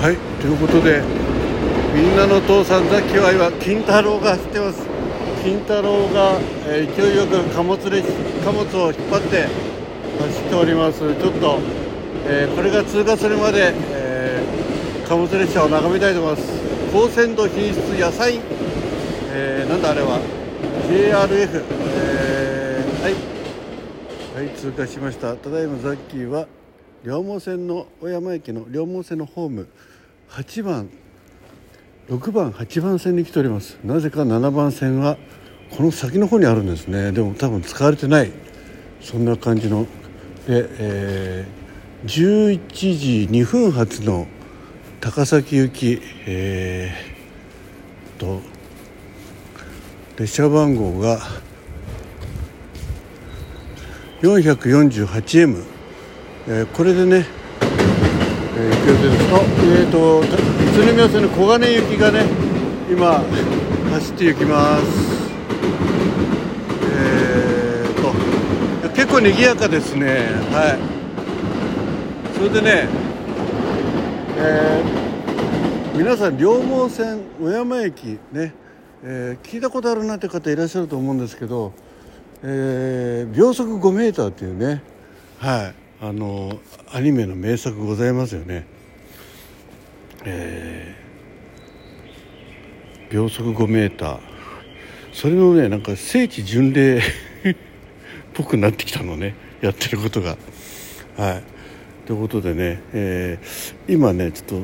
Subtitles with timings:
[0.00, 1.02] はいということで
[1.94, 4.84] みんなの父さんザキは金太郎が走ってます。
[5.42, 6.38] 金太郎が、
[6.68, 8.04] えー、勢いよく貨物列
[8.44, 9.48] 貨物を引っ張って
[10.20, 10.98] 走っております。
[10.98, 11.58] ちょっと、
[12.28, 16.44] えー、これが通過するまで、えー、貨物列車を眺めたいと思います。
[16.92, 18.38] 高鮮度品質野菜、
[19.32, 20.20] えー、なんだあれは
[20.90, 21.64] JRF、
[21.96, 23.14] えー、はい。
[24.46, 25.34] はい通過しました。
[25.36, 26.46] ただいまザッキーは
[27.06, 29.68] 両毛線の小山駅の両毛線のホーム
[30.28, 30.90] 8番
[32.08, 33.78] 6番8番線に来ております。
[33.84, 35.16] なぜか7番線は
[35.76, 37.12] この先の方にあるんですね。
[37.12, 38.32] でも多分使われてない
[39.00, 39.86] そんな感じの。
[40.48, 44.26] で、えー、11時2分発の
[45.00, 48.40] 高崎行きえー、と
[50.18, 51.20] 列車番号が
[54.22, 55.75] 448M、
[56.48, 57.26] えー、これでね
[58.58, 59.34] えー、行く予定です。
[59.34, 60.22] あえっ、ー、と宇
[60.86, 62.24] 都宮線の小金行きがね
[62.88, 63.24] 今
[63.90, 64.84] 走って行きます。
[66.92, 68.12] えーと
[68.94, 70.28] 結構賑やかですね。
[70.52, 72.38] はい。
[72.38, 72.88] それでね
[74.38, 78.54] えー、皆さん両毛線小山駅ね、
[79.02, 81.72] えー、聞いたことあるなって方いらっしゃると思うんですけど、
[82.42, 84.82] えー、秒速5メーターっていうね。
[85.38, 85.85] はい。
[86.00, 86.58] あの
[86.92, 88.66] アニメの名作ございますよね。
[90.24, 94.18] えー、秒速5メーター
[95.12, 97.00] それのねなんか聖地巡礼 っ
[98.34, 100.36] ぽくなってきたのねやってることが。
[101.16, 101.42] はい
[102.06, 104.62] ということでね、えー、今ねちょっ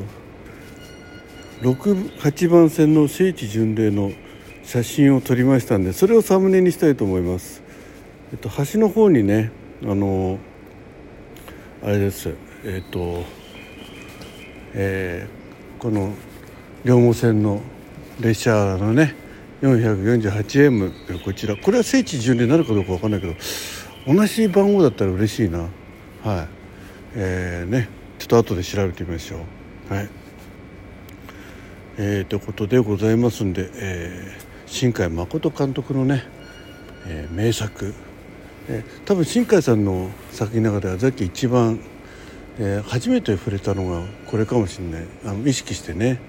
[1.61, 4.11] と68番線の聖地巡礼の
[4.63, 7.63] 写真を撮りましたんでそれをサムネにしたいと思います。
[8.31, 9.51] えっと、橋の方にね
[9.83, 10.37] あの
[11.85, 12.33] あれです。
[12.63, 13.25] えっ、ー、と
[14.73, 16.13] えー、この
[16.85, 17.61] 両毛線の
[18.21, 19.15] 列車のね
[19.61, 21.57] 448M こちら。
[21.57, 23.33] これは聖地巡礼になるかどうか分かんないけど
[24.07, 25.59] 同じ番号だったら嬉しいな。
[26.23, 26.47] はい。
[27.15, 29.39] えーね、ちょっと後で調べてみましょ
[29.91, 29.93] う。
[29.93, 30.09] はい。
[31.97, 36.23] えー、ということでございますんで、えー、新海誠監督のね、
[37.07, 37.93] えー、名作
[38.69, 41.79] えー、多分新海さんの作品の中ではさっき一番、
[42.57, 45.05] えー、初めて触れたのがこれかもしれない。
[45.25, 46.19] あの意識してね、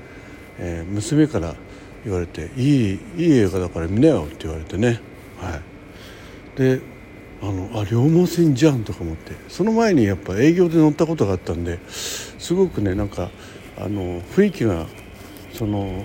[0.59, 1.55] えー、娘から
[2.05, 5.01] 言われて「いいいい映画だから見なよ」って言われてね、
[5.41, 5.61] は
[6.57, 6.81] い、で
[7.41, 9.33] あのあ両毛線じゃんとか思って。
[9.49, 13.31] その前にやっぱ営業で乗ったことがあったんですごくねなんか
[13.79, 14.87] あの雰囲気が
[15.53, 16.05] その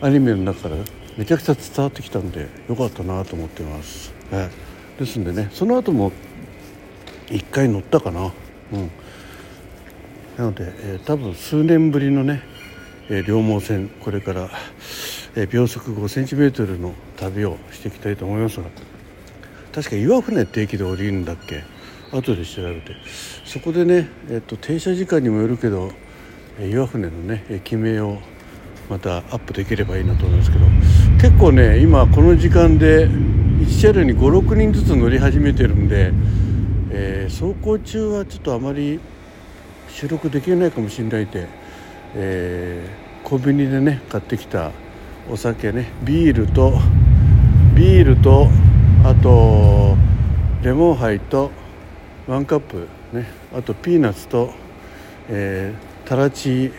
[0.00, 0.76] アニメの中から
[1.16, 4.12] めちゃくちゃ伝わってきたんでよかったなと思ってます。
[4.30, 4.73] はい。
[4.98, 5.48] ですんでね。
[5.52, 6.12] その後も
[7.26, 8.32] 1回乗ったかな。
[8.72, 8.90] うん。
[10.36, 12.42] なので、えー、多分数年ぶりのね、
[13.08, 14.50] えー、両毛線これから、
[15.36, 18.64] えー、秒速 5cm の旅をしていきたいと思いますが
[19.72, 21.62] 確か岩船って駅で降りるんだっけ？
[22.12, 22.96] 後で調べて。
[23.44, 25.90] そこでね、えーと、停車時間にもよるけど、
[26.60, 28.18] え岩船のね駅名を
[28.88, 30.64] またアップできればいいなと思いますけど
[31.20, 33.08] 結構ね今この時間で
[33.64, 36.12] 1車両に56人ずつ乗り始めてるんで、
[36.90, 39.00] えー、走行中はちょっとあまり
[39.88, 41.48] 収録できないかもしれないで、
[42.14, 44.70] えー、コンビニでね買ってきた
[45.30, 46.74] お酒ねビールと
[47.74, 48.48] ビールと
[49.02, 49.96] あと
[50.62, 51.50] レモンハイと
[52.26, 54.52] ワンカップねあとピーナッツと、
[55.30, 56.70] えー、タラチ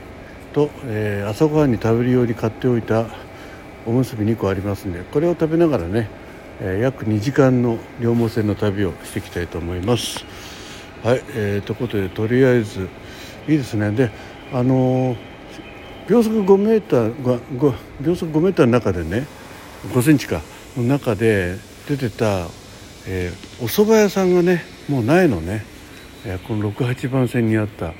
[0.53, 3.07] と、えー、朝ごはんに食べるように買っておいた
[3.87, 6.23] おむすび2個ありますんでこれを食べながらね
[6.61, 10.23] えー、約2時間の両毛線の旅をしていきたいと思います。
[11.03, 12.89] はい、えー、ということでとりあえず
[13.47, 13.91] いいですね。
[13.91, 14.09] で
[14.53, 15.17] あのー、
[16.07, 17.39] 秒速5メーターが
[17.99, 19.27] 秒速5メーターの中でね
[19.89, 20.41] 5センチか
[20.77, 21.57] の中で
[21.87, 22.47] 出てた、
[23.07, 25.65] えー、お蕎麦屋さんがねもうないのね、
[26.25, 27.93] えー、この68番線にあった、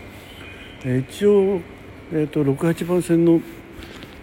[0.85, 1.61] えー、一応、
[2.13, 3.41] えーと、68番線の、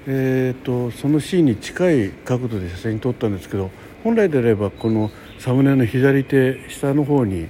[0.07, 3.71] えーとそのシーンに近い角度で写真撮ったんですけど
[4.05, 7.49] 本来であればこのサムネの左手下の方に、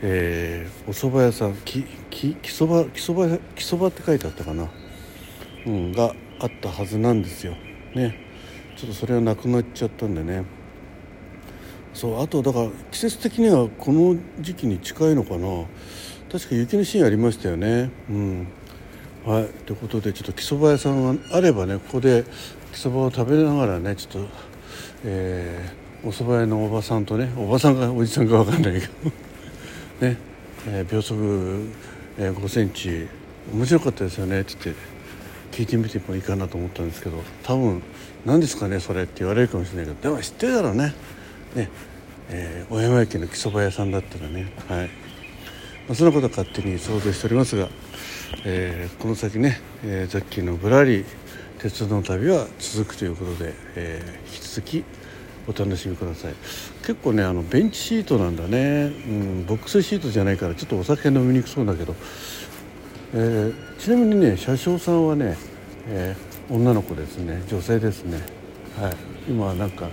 [0.00, 4.70] えー、お蕎麦屋さんきききそばきそばきそばって書いてあったかな、
[5.66, 7.54] うん、があったはずなんですよ。
[7.94, 8.16] ね。
[8.74, 10.44] ちょっとそれはなくなっちゃったんでね。
[11.92, 15.66] そうあとだから季節的にはこの時期に近いのかな。
[16.32, 17.90] 確か雪のシーンありましたよね。
[18.08, 18.46] うん。
[19.26, 19.48] はい。
[19.66, 22.24] ということでちょっと木そば屋さんがあればねここで
[22.72, 24.28] 木そばを食べながらねちょっと
[25.04, 28.92] えーお蕎麦屋のおばさんとねおばさんかおじさんか分かんないけど
[30.06, 30.16] ね、
[30.66, 31.64] えー、秒速、
[32.18, 33.06] えー、5センチ
[33.52, 34.82] 面白かったですよねって言って
[35.56, 37.82] 聞いてみてもいいかなと思ったんですけど多分
[38.26, 40.94] 何ですかねそれって言われるかもしれないけどでも知ってるだろうね。
[41.54, 41.68] ね
[42.30, 44.86] えー、小山駅の木そば屋さんだったらねはい、
[45.86, 47.68] まあ、そんなことは勝手に想像しておりますが、
[48.44, 51.04] えー、この先ね、えー、ザッキーのぶらり
[51.58, 54.84] 鉄道の旅は続くということで、えー、引き続き
[55.48, 56.34] お楽しみください。
[56.86, 61.94] 結構ねあのベンチシートなんだね、うん、ボックスシートじゃないからちょっとお酒飲みにくそうだけど、
[63.14, 65.36] えー、ちなみにね車掌さんはね、
[65.88, 67.42] えー、女の子ですね。
[67.48, 68.18] 女性ですね。
[68.80, 68.92] はい。
[69.28, 69.88] 今はなんか、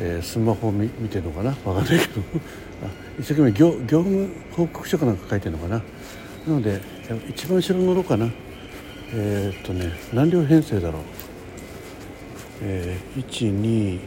[0.00, 1.50] えー、スマホ見見てるのかな？
[1.64, 2.20] わかんないけど。
[3.20, 5.76] 一生懸命業業務報告書かなんか書いてるのかな？
[6.46, 6.80] なので
[7.28, 8.28] 一番後ろ乗ろうかな。
[9.14, 11.02] えー、っとね何両編成だろう？
[12.62, 14.00] えー、12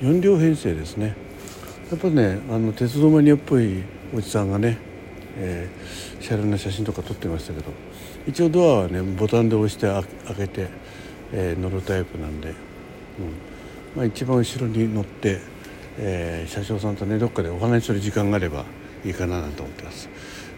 [0.00, 1.16] 4両編成ですね。
[1.90, 3.82] やっぱねあの鉄道マニアっぽい
[4.14, 4.78] おじさんがね、
[5.36, 7.70] えー、車両の写真とか撮ってましたけど
[8.26, 9.86] 一応ドアはねボタンで押して
[10.26, 10.68] 開けて、
[11.32, 12.54] えー、乗るタイプなんで、うん。
[13.96, 15.40] まあ、一番後ろに乗って、
[15.98, 18.64] えー、車掌さんとねどっかでお話しする時間があれば
[19.04, 20.10] いいかななんて思ってます、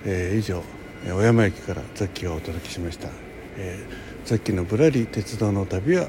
[0.05, 0.63] えー、以上
[1.07, 3.09] 小山駅からザッキーがお届けしました、
[3.57, 6.09] えー、ザッキーのぶらり鉄道の旅は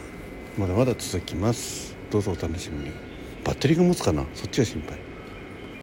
[0.58, 1.96] まだまだ続きます。
[2.12, 3.08] どうぞお楽しみに。
[3.50, 4.24] バッテリーが持つかな。
[4.36, 5.08] そっちが心配。